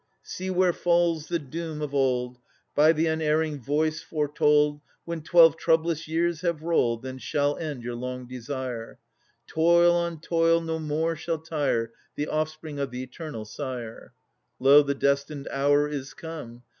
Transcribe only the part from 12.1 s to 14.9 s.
The offspring of the Eternal Sire.' Lo!